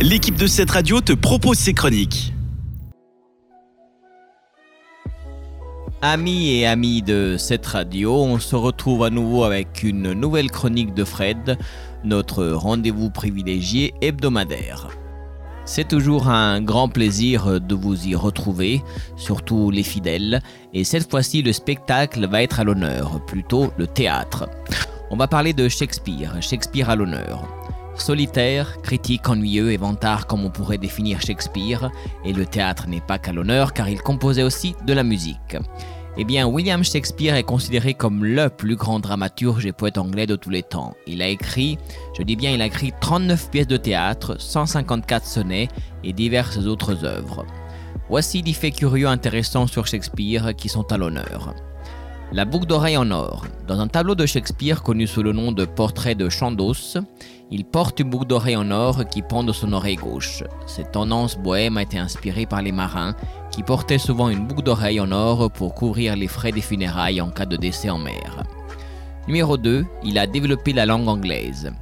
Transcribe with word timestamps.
l'équipe 0.00 0.36
de 0.36 0.46
cette 0.46 0.70
radio 0.70 1.00
te 1.00 1.12
propose 1.12 1.58
ses 1.58 1.74
chroniques. 1.74 2.32
Amis 6.00 6.52
et 6.52 6.66
amis 6.66 7.02
de 7.02 7.36
cette 7.38 7.66
radio, 7.66 8.14
on 8.14 8.38
se 8.38 8.56
retrouve 8.56 9.04
à 9.04 9.10
nouveau 9.10 9.44
avec 9.44 9.82
une 9.82 10.12
nouvelle 10.14 10.50
chronique 10.50 10.94
de 10.94 11.04
Fred, 11.04 11.58
notre 12.02 12.46
rendez-vous 12.46 13.10
privilégié 13.10 13.92
hebdomadaire. 14.00 14.88
C'est 15.66 15.86
toujours 15.86 16.28
un 16.28 16.62
grand 16.62 16.88
plaisir 16.88 17.60
de 17.60 17.74
vous 17.74 18.06
y 18.06 18.14
retrouver, 18.14 18.82
surtout 19.16 19.70
les 19.70 19.82
fidèles, 19.82 20.40
et 20.72 20.84
cette 20.84 21.10
fois-ci 21.10 21.42
le 21.42 21.52
spectacle 21.52 22.26
va 22.26 22.42
être 22.42 22.60
à 22.60 22.64
l'honneur, 22.64 23.22
plutôt 23.26 23.70
le 23.76 23.86
théâtre. 23.86 24.48
On 25.10 25.16
va 25.16 25.28
parler 25.28 25.52
de 25.52 25.68
Shakespeare, 25.68 26.40
Shakespeare 26.40 26.88
à 26.88 26.96
l'honneur. 26.96 27.46
Solitaire, 27.96 28.80
critique, 28.82 29.28
ennuyeux 29.28 29.72
et 29.72 29.76
vantard 29.76 30.26
comme 30.26 30.44
on 30.44 30.50
pourrait 30.50 30.78
définir 30.78 31.20
Shakespeare, 31.20 31.90
et 32.24 32.32
le 32.32 32.46
théâtre 32.46 32.88
n'est 32.88 33.00
pas 33.00 33.18
qu'à 33.18 33.32
l'honneur 33.32 33.72
car 33.72 33.88
il 33.88 34.00
composait 34.00 34.42
aussi 34.42 34.74
de 34.86 34.92
la 34.92 35.02
musique. 35.02 35.56
Eh 36.16 36.24
bien, 36.24 36.46
William 36.46 36.82
Shakespeare 36.82 37.36
est 37.36 37.44
considéré 37.44 37.94
comme 37.94 38.24
le 38.24 38.50
plus 38.50 38.76
grand 38.76 38.98
dramaturge 38.98 39.64
et 39.64 39.72
poète 39.72 39.96
anglais 39.96 40.26
de 40.26 40.36
tous 40.36 40.50
les 40.50 40.62
temps. 40.62 40.94
Il 41.06 41.22
a 41.22 41.28
écrit, 41.28 41.78
je 42.18 42.22
dis 42.22 42.36
bien, 42.36 42.50
il 42.50 42.60
a 42.60 42.66
écrit 42.66 42.92
39 43.00 43.50
pièces 43.50 43.68
de 43.68 43.76
théâtre, 43.76 44.36
154 44.40 45.24
sonnets 45.24 45.68
et 46.02 46.12
diverses 46.12 46.58
autres 46.58 47.04
œuvres. 47.04 47.46
Voici 48.08 48.42
des 48.42 48.52
faits 48.52 48.74
curieux 48.74 49.06
intéressants 49.06 49.68
sur 49.68 49.86
Shakespeare 49.86 50.54
qui 50.56 50.68
sont 50.68 50.92
à 50.92 50.98
l'honneur. 50.98 51.54
La 52.32 52.44
boucle 52.44 52.66
d'oreille 52.66 52.96
en 52.96 53.10
or. 53.10 53.44
Dans 53.66 53.80
un 53.80 53.88
tableau 53.88 54.14
de 54.14 54.24
Shakespeare 54.24 54.84
connu 54.84 55.08
sous 55.08 55.24
le 55.24 55.32
nom 55.32 55.50
de 55.50 55.64
Portrait 55.64 56.14
de 56.14 56.28
Chandos, 56.28 56.96
il 57.50 57.64
porte 57.64 57.98
une 57.98 58.08
boucle 58.08 58.28
d'oreille 58.28 58.54
en 58.54 58.70
or 58.70 59.04
qui 59.08 59.22
pend 59.22 59.42
de 59.42 59.52
son 59.52 59.72
oreille 59.72 59.96
gauche. 59.96 60.44
Cette 60.64 60.92
tendance 60.92 61.36
bohème 61.36 61.76
a 61.76 61.82
été 61.82 61.98
inspirée 61.98 62.46
par 62.46 62.62
les 62.62 62.70
marins 62.70 63.16
qui 63.50 63.64
portaient 63.64 63.98
souvent 63.98 64.28
une 64.28 64.46
boucle 64.46 64.62
d'oreille 64.62 65.00
en 65.00 65.10
or 65.10 65.50
pour 65.50 65.74
couvrir 65.74 66.14
les 66.14 66.28
frais 66.28 66.52
des 66.52 66.60
funérailles 66.60 67.20
en 67.20 67.30
cas 67.30 67.46
de 67.46 67.56
décès 67.56 67.90
en 67.90 67.98
mer. 67.98 68.44
Numéro 69.26 69.56
2, 69.56 69.84
il 70.04 70.16
a 70.16 70.28
développé 70.28 70.72
la 70.72 70.86
langue 70.86 71.08
anglaise. 71.08 71.72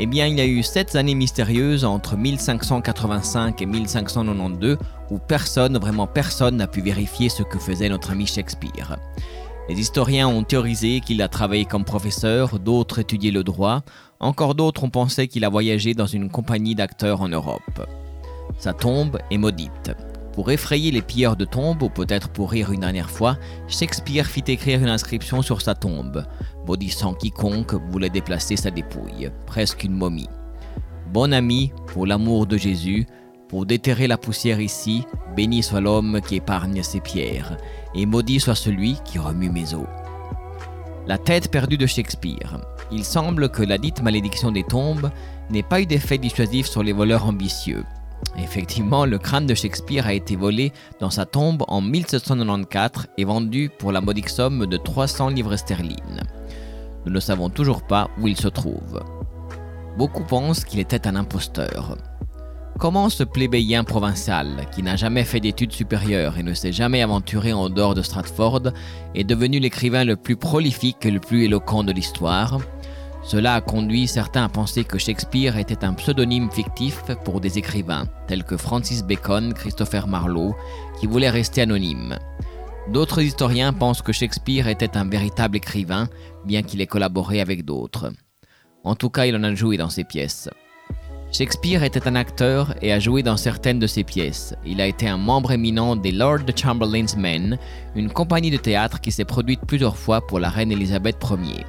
Eh 0.00 0.06
bien, 0.06 0.26
il 0.26 0.38
y 0.38 0.40
a 0.40 0.46
eu 0.46 0.62
sept 0.62 0.94
années 0.94 1.14
mystérieuses 1.14 1.84
entre 1.84 2.16
1585 2.16 3.60
et 3.60 3.66
1592 3.66 4.78
où 5.10 5.18
personne, 5.18 5.76
vraiment 5.78 6.06
personne, 6.06 6.56
n'a 6.56 6.68
pu 6.68 6.80
vérifier 6.80 7.28
ce 7.28 7.42
que 7.42 7.58
faisait 7.58 7.88
notre 7.88 8.12
ami 8.12 8.26
Shakespeare. 8.26 8.96
Les 9.68 9.80
historiens 9.80 10.28
ont 10.28 10.44
théorisé 10.44 11.00
qu'il 11.00 11.20
a 11.20 11.28
travaillé 11.28 11.64
comme 11.64 11.84
professeur, 11.84 12.58
d'autres 12.58 13.00
étudiaient 13.00 13.30
le 13.30 13.44
droit, 13.44 13.82
encore 14.20 14.54
d'autres 14.54 14.84
ont 14.84 14.90
pensé 14.90 15.28
qu'il 15.28 15.44
a 15.44 15.48
voyagé 15.48 15.94
dans 15.94 16.06
une 16.06 16.30
compagnie 16.30 16.74
d'acteurs 16.74 17.20
en 17.20 17.28
Europe. 17.28 17.86
Sa 18.58 18.72
tombe 18.72 19.18
est 19.30 19.38
maudite. 19.38 19.92
Pour 20.32 20.50
effrayer 20.50 20.90
les 20.90 21.02
pilleurs 21.02 21.36
de 21.36 21.44
tombes, 21.44 21.82
ou 21.82 21.88
peut-être 21.88 22.28
pour 22.28 22.50
rire 22.50 22.70
une 22.70 22.80
dernière 22.80 23.10
fois, 23.10 23.38
Shakespeare 23.66 24.26
fit 24.26 24.44
écrire 24.46 24.80
une 24.80 24.88
inscription 24.88 25.42
sur 25.42 25.60
sa 25.60 25.74
tombe, 25.74 26.24
maudissant 26.66 27.14
quiconque 27.14 27.74
voulait 27.90 28.10
déplacer 28.10 28.56
sa 28.56 28.70
dépouille, 28.70 29.30
presque 29.46 29.84
une 29.84 29.94
momie. 29.94 30.28
Bon 31.12 31.32
ami, 31.32 31.72
pour 31.88 32.06
l'amour 32.06 32.46
de 32.46 32.56
Jésus, 32.56 33.06
pour 33.48 33.64
déterrer 33.64 34.06
la 34.06 34.18
poussière 34.18 34.60
ici, 34.60 35.04
béni 35.34 35.62
soit 35.62 35.80
l'homme 35.80 36.20
qui 36.20 36.36
épargne 36.36 36.82
ses 36.82 37.00
pierres, 37.00 37.56
et 37.94 38.04
maudit 38.04 38.40
soit 38.40 38.54
celui 38.54 38.98
qui 39.04 39.18
remue 39.18 39.50
mes 39.50 39.74
os. 39.74 39.86
La 41.06 41.16
tête 41.16 41.50
perdue 41.50 41.78
de 41.78 41.86
Shakespeare. 41.86 42.60
Il 42.92 43.02
semble 43.02 43.48
que 43.48 43.62
la 43.62 43.78
dite 43.78 44.02
malédiction 44.02 44.52
des 44.52 44.64
tombes 44.64 45.10
n'ait 45.48 45.62
pas 45.62 45.80
eu 45.80 45.86
d'effet 45.86 46.18
dissuasif 46.18 46.66
sur 46.66 46.82
les 46.82 46.92
voleurs 46.92 47.24
ambitieux. 47.24 47.84
Effectivement, 48.38 49.04
le 49.04 49.18
crâne 49.18 49.46
de 49.46 49.54
Shakespeare 49.54 50.06
a 50.06 50.12
été 50.12 50.36
volé 50.36 50.72
dans 51.00 51.10
sa 51.10 51.26
tombe 51.26 51.64
en 51.68 51.80
1794 51.80 53.06
et 53.16 53.24
vendu 53.24 53.70
pour 53.78 53.92
la 53.92 54.00
modique 54.00 54.28
somme 54.28 54.66
de 54.66 54.76
300 54.76 55.30
livres 55.30 55.56
sterling. 55.56 56.20
Nous 57.04 57.12
ne 57.12 57.20
savons 57.20 57.48
toujours 57.48 57.82
pas 57.82 58.08
où 58.20 58.28
il 58.28 58.36
se 58.36 58.48
trouve. 58.48 59.02
Beaucoup 59.96 60.24
pensent 60.24 60.64
qu'il 60.64 60.78
était 60.78 61.08
un 61.08 61.16
imposteur. 61.16 61.96
Comment 62.78 63.08
ce 63.08 63.24
plébéien 63.24 63.82
provincial, 63.82 64.66
qui 64.70 64.84
n'a 64.84 64.94
jamais 64.94 65.24
fait 65.24 65.40
d'études 65.40 65.72
supérieures 65.72 66.38
et 66.38 66.44
ne 66.44 66.54
s'est 66.54 66.70
jamais 66.70 67.02
aventuré 67.02 67.52
en 67.52 67.68
dehors 67.68 67.94
de 67.96 68.02
Stratford, 68.02 68.70
est 69.16 69.24
devenu 69.24 69.58
l'écrivain 69.58 70.04
le 70.04 70.14
plus 70.14 70.36
prolifique 70.36 71.04
et 71.04 71.10
le 71.10 71.18
plus 71.18 71.44
éloquent 71.44 71.82
de 71.82 71.90
l'histoire? 71.90 72.60
Cela 73.28 73.56
a 73.56 73.60
conduit 73.60 74.08
certains 74.08 74.44
à 74.44 74.48
penser 74.48 74.84
que 74.84 74.96
Shakespeare 74.96 75.58
était 75.58 75.84
un 75.84 75.92
pseudonyme 75.92 76.50
fictif 76.50 77.02
pour 77.26 77.42
des 77.42 77.58
écrivains, 77.58 78.06
tels 78.26 78.42
que 78.42 78.56
Francis 78.56 79.04
Bacon, 79.04 79.52
Christopher 79.52 80.08
Marlowe, 80.08 80.56
qui 80.98 81.06
voulaient 81.06 81.28
rester 81.28 81.60
anonymes. 81.60 82.18
D'autres 82.90 83.20
historiens 83.20 83.74
pensent 83.74 84.00
que 84.00 84.14
Shakespeare 84.14 84.66
était 84.66 84.96
un 84.96 85.06
véritable 85.06 85.58
écrivain, 85.58 86.08
bien 86.46 86.62
qu'il 86.62 86.80
ait 86.80 86.86
collaboré 86.86 87.42
avec 87.42 87.66
d'autres. 87.66 88.10
En 88.82 88.94
tout 88.94 89.10
cas, 89.10 89.26
il 89.26 89.36
en 89.36 89.44
a 89.44 89.54
joué 89.54 89.76
dans 89.76 89.90
ses 89.90 90.04
pièces. 90.04 90.48
Shakespeare 91.30 91.82
était 91.82 92.08
un 92.08 92.14
acteur 92.14 92.74
et 92.80 92.94
a 92.94 92.98
joué 92.98 93.22
dans 93.22 93.36
certaines 93.36 93.78
de 93.78 93.86
ses 93.86 94.04
pièces. 94.04 94.54
Il 94.64 94.80
a 94.80 94.86
été 94.86 95.06
un 95.06 95.18
membre 95.18 95.52
éminent 95.52 95.96
des 95.96 96.12
Lord 96.12 96.46
Chamberlain's 96.56 97.14
Men, 97.14 97.58
une 97.94 98.10
compagnie 98.10 98.50
de 98.50 98.56
théâtre 98.56 99.02
qui 99.02 99.12
s'est 99.12 99.26
produite 99.26 99.60
plusieurs 99.66 99.98
fois 99.98 100.26
pour 100.26 100.40
la 100.40 100.48
reine 100.48 100.72
Elisabeth 100.72 101.22
Ier. 101.30 101.66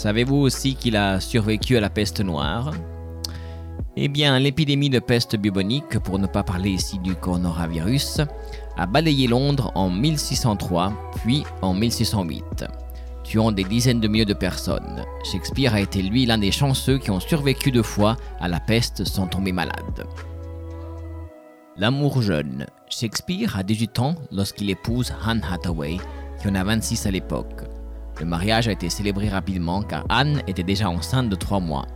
Savez-vous 0.00 0.36
aussi 0.36 0.76
qu'il 0.76 0.96
a 0.96 1.20
survécu 1.20 1.76
à 1.76 1.80
la 1.80 1.90
peste 1.90 2.20
noire? 2.20 2.72
Eh 3.98 4.08
bien, 4.08 4.38
l'épidémie 4.38 4.88
de 4.88 4.98
peste 4.98 5.36
bubonique, 5.36 5.98
pour 5.98 6.18
ne 6.18 6.26
pas 6.26 6.42
parler 6.42 6.70
ici 6.70 6.98
du 7.00 7.14
coronavirus, 7.14 8.22
a 8.78 8.86
balayé 8.86 9.28
Londres 9.28 9.70
en 9.74 9.90
1603, 9.90 10.94
puis 11.16 11.44
en 11.60 11.74
1608, 11.74 12.64
tuant 13.24 13.52
des 13.52 13.64
dizaines 13.64 14.00
de 14.00 14.08
milliers 14.08 14.24
de 14.24 14.32
personnes. 14.32 15.04
Shakespeare 15.30 15.74
a 15.74 15.82
été 15.82 16.00
lui 16.00 16.24
l'un 16.24 16.38
des 16.38 16.50
chanceux 16.50 16.96
qui 16.96 17.10
ont 17.10 17.20
survécu 17.20 17.70
deux 17.70 17.82
fois 17.82 18.16
à 18.40 18.48
la 18.48 18.58
peste 18.58 19.04
sans 19.04 19.26
tomber 19.26 19.52
malade. 19.52 20.06
L'amour 21.76 22.22
jeune. 22.22 22.64
Shakespeare 22.88 23.54
a 23.54 23.62
18 23.62 23.98
ans 23.98 24.14
lorsqu'il 24.32 24.70
épouse 24.70 25.12
Anne 25.26 25.42
Hathaway, 25.46 25.98
qui 26.40 26.48
en 26.48 26.54
a 26.54 26.64
26 26.64 27.04
à 27.04 27.10
l'époque. 27.10 27.64
Le 28.20 28.26
mariage 28.26 28.68
a 28.68 28.72
été 28.72 28.90
célébré 28.90 29.28
rapidement 29.30 29.82
car 29.82 30.04
Anne 30.10 30.42
était 30.46 30.62
déjà 30.62 30.90
enceinte 30.90 31.30
de 31.30 31.36
trois 31.36 31.58
mois. 31.58 31.86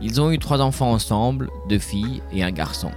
Ils 0.00 0.20
ont 0.20 0.30
eu 0.30 0.38
trois 0.38 0.60
enfants 0.60 0.90
ensemble, 0.90 1.50
deux 1.68 1.78
filles 1.78 2.22
et 2.32 2.42
un 2.42 2.50
garçon. 2.50 2.90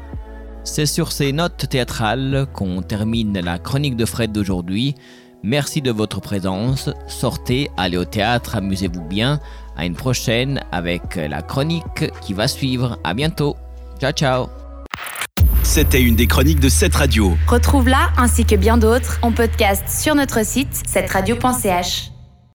C'est 0.64 0.86
sur 0.86 1.12
ces 1.12 1.34
notes 1.34 1.68
théâtrales 1.70 2.48
qu'on 2.54 2.82
termine 2.82 3.40
la 3.40 3.60
chronique 3.60 3.96
de 3.96 4.06
Fred 4.06 4.32
d'aujourd'hui. 4.32 4.96
Merci 5.44 5.82
de 5.82 5.92
votre 5.92 6.22
présence. 6.22 6.90
Sortez, 7.08 7.70
allez 7.78 7.98
au 7.98 8.06
théâtre, 8.06 8.56
amusez-vous 8.56 9.04
bien. 9.04 9.40
À 9.78 9.86
une 9.86 9.96
prochaine 9.96 10.62
avec 10.72 11.18
la 11.18 11.42
chronique 11.42 12.10
qui 12.22 12.34
va 12.34 12.48
suivre. 12.48 12.98
À 13.04 13.14
bientôt. 13.14 13.56
Ciao 14.00 14.12
ciao. 14.12 14.48
C'était 15.62 16.02
une 16.02 16.16
des 16.16 16.26
chroniques 16.26 16.62
de 16.62 16.70
cette 16.70 16.96
radio. 16.96 17.38
Retrouve-la 17.48 18.12
ainsi 18.18 18.46
que 18.46 18.56
bien 18.56 18.78
d'autres 18.78 19.20
en 19.22 19.32
podcast 19.32 19.84
sur 19.90 20.16
notre 20.16 20.46
site 20.46 20.84
cette 20.88 21.12
radio.ch. 21.12 22.15